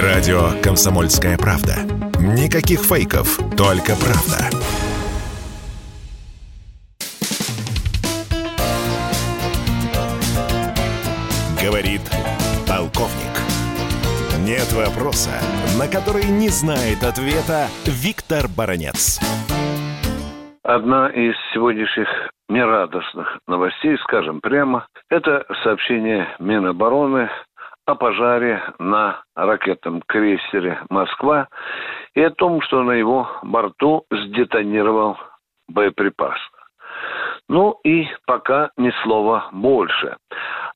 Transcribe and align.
Радио 0.00 0.58
«Комсомольская 0.62 1.36
правда». 1.36 1.74
Никаких 2.18 2.80
фейков, 2.80 3.36
только 3.58 3.92
правда. 3.94 4.48
Говорит 11.62 12.00
полковник. 12.66 13.36
Нет 14.40 14.72
вопроса, 14.72 15.32
на 15.78 15.86
который 15.88 16.24
не 16.24 16.48
знает 16.48 17.04
ответа 17.04 17.68
Виктор 17.84 18.48
Баранец. 18.48 19.20
Одна 20.62 21.08
из 21.10 21.34
сегодняшних 21.52 22.08
нерадостных 22.48 23.40
новостей, 23.46 23.98
скажем 24.04 24.40
прямо, 24.40 24.86
это 25.10 25.44
сообщение 25.62 26.28
Минобороны 26.38 27.28
о 27.86 27.94
пожаре 27.94 28.62
на 28.78 29.22
ракетном 29.34 30.02
крейсере 30.06 30.80
«Москва» 30.88 31.48
и 32.14 32.22
о 32.22 32.30
том, 32.30 32.60
что 32.62 32.82
на 32.82 32.92
его 32.92 33.28
борту 33.42 34.04
сдетонировал 34.10 35.16
боеприпас. 35.68 36.38
Ну 37.48 37.80
и 37.84 38.06
пока 38.26 38.70
ни 38.76 38.90
слова 39.02 39.48
больше. 39.52 40.16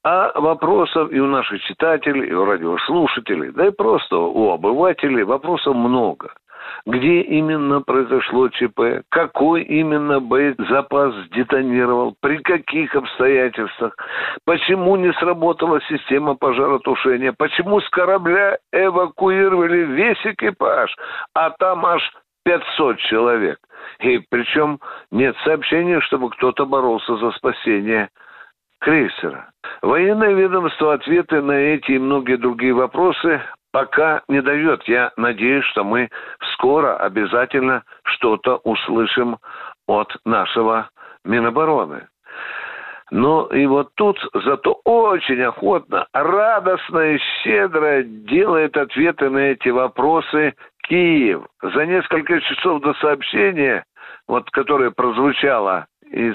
А 0.03 0.39
вопросов 0.39 1.11
и 1.13 1.21
у 1.21 1.27
наших 1.27 1.63
читателей, 1.63 2.29
и 2.29 2.33
у 2.33 2.45
радиослушателей, 2.45 3.51
да 3.53 3.69
и 3.69 3.71
просто 3.71 4.17
у 4.17 4.51
обывателей 4.51 5.25
вопросов 5.25 5.75
много– 5.75 6.33
где 6.87 7.21
именно 7.23 7.81
произошло 7.81 8.49
ЧП, 8.49 9.03
какой 9.11 9.63
именно 9.63 10.21
боезапас 10.21 11.15
детонировал, 11.31 12.15
при 12.21 12.39
каких 12.39 12.95
обстоятельствах, 12.95 13.97
почему 14.45 14.97
не 14.97 15.13
сработала 15.15 15.81
система 15.89 16.35
пожаротушения, 16.35 17.33
почему 17.37 17.81
с 17.81 17.89
корабля 17.91 18.59
эвакуировали 18.73 19.85
весь 19.85 20.25
экипаж, 20.25 20.95
а 21.35 21.51
там 21.51 21.85
аж 21.87 22.03
500 22.45 22.99
человек. 22.99 23.59
И 24.01 24.19
причем 24.31 24.81
нет 25.11 25.37
сообщения, 25.45 26.01
чтобы 26.01 26.31
кто-то 26.31 26.65
боролся 26.65 27.17
за 27.17 27.33
спасение 27.33 28.09
крейсера. 28.81 29.51
Военное 29.83 30.33
ведомство 30.33 30.95
ответы 30.95 31.43
на 31.43 31.53
эти 31.53 31.93
и 31.93 31.99
многие 31.99 32.37
другие 32.37 32.73
вопросы 32.73 33.43
пока 33.77 34.23
не 34.27 34.41
дает. 34.41 34.85
Я 34.85 35.13
надеюсь, 35.19 35.67
что 35.67 35.85
мы 35.85 36.09
скоро 36.55 36.97
обязательно 36.97 37.83
что-то 38.05 38.57
услышим 38.65 39.37
от 39.87 40.09
нашего 40.25 40.89
Минобороны. 41.27 42.09
Ну 43.11 43.45
и 43.49 43.67
вот 43.67 43.91
тут 43.97 44.19
зато 44.33 44.81
очень 44.85 45.43
охотно, 45.43 46.07
радостно 46.15 47.01
и 47.01 47.19
щедро 47.19 48.03
делает 48.03 48.79
ответы 48.79 49.29
на 49.29 49.51
эти 49.53 49.69
вопросы 49.69 50.55
Киев. 50.89 51.43
За 51.63 51.85
несколько 51.85 52.41
часов 52.41 52.81
до 52.81 52.95
сообщения, 52.95 53.85
вот 54.27 54.51
которое 54.53 54.91
прозвучало 54.91 55.85
из 56.11 56.35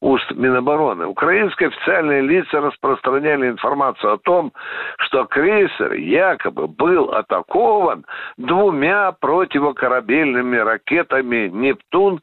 уст 0.00 0.30
Минобороны. 0.32 1.06
Украинские 1.06 1.68
официальные 1.68 2.22
лица 2.22 2.60
распространяли 2.60 3.48
информацию 3.48 4.14
о 4.14 4.18
том, 4.18 4.52
что 4.98 5.24
крейсер 5.26 5.94
якобы 5.94 6.66
был 6.66 7.10
атакован 7.12 8.04
двумя 8.36 9.12
противокорабельными 9.12 10.56
ракетами 10.56 11.48
«Нептун» 11.48 12.20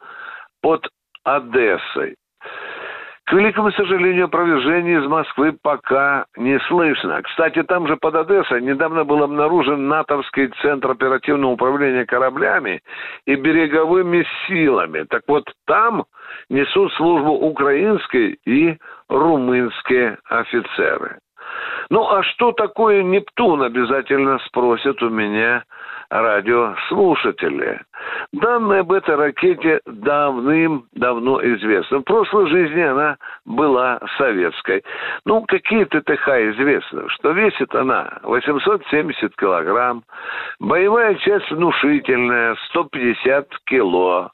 под 0.61 0.87
Одессой. 1.23 2.15
К 3.29 3.33
великому 3.33 3.71
сожалению, 3.73 4.25
опровержения 4.25 4.99
из 4.99 5.05
Москвы 5.05 5.55
пока 5.61 6.25
не 6.35 6.59
слышно. 6.61 7.21
Кстати, 7.21 7.61
там 7.61 7.85
же 7.85 7.95
под 7.95 8.15
Одессой 8.15 8.59
недавно 8.59 9.03
был 9.03 9.21
обнаружен 9.21 9.87
натовский 9.87 10.47
центр 10.63 10.89
оперативного 10.89 11.51
управления 11.51 12.07
кораблями 12.07 12.81
и 13.27 13.35
береговыми 13.35 14.25
силами. 14.47 15.03
Так 15.03 15.21
вот, 15.27 15.43
там 15.67 16.05
несут 16.49 16.91
службу 16.93 17.33
украинские 17.33 18.37
и 18.47 18.79
румынские 19.09 20.17
офицеры. 20.27 21.19
Ну, 21.91 22.09
а 22.09 22.23
что 22.23 22.51
такое 22.51 23.03
Нептун, 23.03 23.61
обязательно 23.61 24.39
спросят 24.47 25.03
у 25.03 25.09
меня 25.09 25.65
радиослушатели. 26.09 27.81
Данные 28.33 28.81
об 28.81 28.91
этой 28.91 29.15
ракете 29.15 29.79
давным-давно 29.85 31.41
известны. 31.55 31.99
В 31.99 32.03
прошлой 32.03 32.49
жизни 32.49 32.81
она 32.81 33.17
была 33.45 33.99
советской. 34.17 34.83
Ну, 35.25 35.45
какие 35.47 35.85
ТТХ 35.85 36.27
известны, 36.27 37.07
что 37.09 37.31
весит 37.31 37.73
она 37.75 38.19
870 38.23 39.35
килограмм, 39.35 40.03
боевая 40.59 41.15
часть 41.15 41.51
внушительная, 41.51 42.55
150 42.69 43.47
кило, 43.65 44.31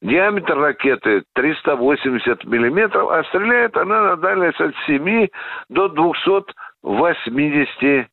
Диаметр 0.00 0.58
ракеты 0.58 1.24
380 1.34 2.44
миллиметров, 2.44 3.10
а 3.10 3.24
стреляет 3.24 3.76
она 3.76 4.02
на 4.02 4.16
дальность 4.16 4.60
от 4.60 4.72
7 4.86 5.26
до 5.68 5.88
280 5.88 8.08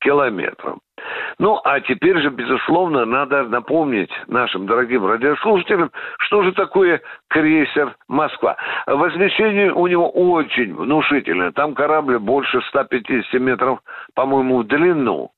километров. 0.00 0.78
Ну, 1.38 1.60
а 1.64 1.80
теперь 1.80 2.18
же, 2.20 2.30
безусловно, 2.30 3.04
надо 3.04 3.44
напомнить 3.44 4.10
нашим 4.26 4.66
дорогим 4.66 5.06
радиослушателям, 5.06 5.90
что 6.18 6.42
же 6.42 6.52
такое 6.52 7.00
крейсер 7.28 7.94
«Москва». 8.08 8.56
Возмещение 8.86 9.72
у 9.72 9.86
него 9.86 10.10
очень 10.10 10.74
внушительное. 10.74 11.52
Там 11.52 11.74
корабль 11.74 12.18
больше 12.18 12.60
150 12.68 13.40
метров, 13.40 13.80
по-моему, 14.14 14.58
в 14.58 14.66
длину. 14.66 15.30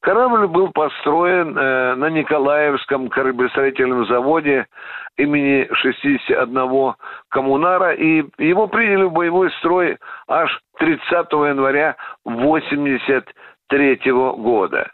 Корабль 0.00 0.46
был 0.46 0.70
построен 0.70 1.56
э, 1.56 1.94
на 1.94 2.08
Николаевском 2.08 3.08
кораблестроительном 3.08 4.06
заводе 4.06 4.66
имени 5.18 5.68
61 5.74 6.94
коммунара, 7.28 7.92
и 7.92 8.24
его 8.38 8.66
приняли 8.66 9.04
в 9.04 9.12
боевой 9.12 9.50
строй 9.58 9.98
аж 10.26 10.58
30 10.78 11.02
января 11.32 11.96
1983 12.24 14.12
года. 14.12 14.90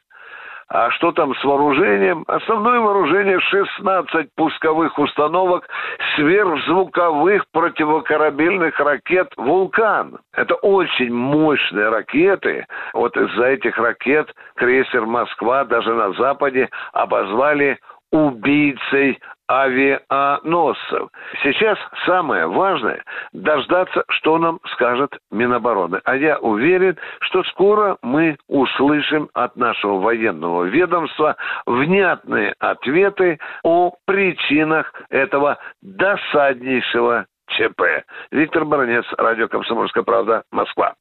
А 0.69 0.91
что 0.91 1.13
там 1.13 1.35
с 1.37 1.45
вооружением? 1.45 2.25
Основное 2.27 2.81
вооружение 2.81 3.39
16 3.39 4.35
пусковых 4.35 4.99
установок 4.99 5.69
сверхзвуковых 6.17 7.45
противокорабельных 7.53 8.79
ракет 8.81 9.33
«Вулкан». 9.37 10.19
Это 10.33 10.57
очень 10.57 11.15
мощные 11.15 11.89
ракеты. 11.89 12.67
Вот 12.95 13.17
из-за 13.17 13.45
этих 13.45 13.79
ракет 13.79 14.35
крейсер 14.57 15.07
«Москва» 15.07 15.65
даже 15.65 15.95
на 15.95 16.13
Западе 16.15 16.69
обозвали 16.93 17.79
убийцей 18.11 19.21
авианосцев. 19.49 21.09
Сейчас 21.43 21.79
самое 22.05 22.47
важное– 22.47 23.03
дождаться, 23.33 24.05
что 24.09 24.39
нам 24.39 24.61
скажет 24.73 25.17
Минобороны. 25.31 26.01
А 26.05 26.17
я 26.17 26.39
уверен, 26.39 26.97
что 27.21 27.43
скоро 27.45 27.97
мы 28.03 28.37
услышим 28.49 29.29
от 29.35 29.57
нашего 29.57 30.01
военного 30.01 30.65
ведомства 30.65 31.37
внятные 31.67 32.55
ответы 32.59 33.39
о 33.63 33.93
причинах 34.05 34.93
этого 35.11 35.59
досаднейшего 35.83 37.27
ЧП. 37.49 38.05
Виктор 38.31 38.65
Баранец, 38.65 39.05
Радио 39.17 39.49
«Комсомольская 39.49 40.03
правда», 40.03 40.43
Москва. 40.51 40.95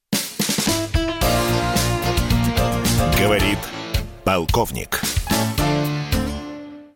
Говорит 3.18 3.58
полковник. 4.24 5.00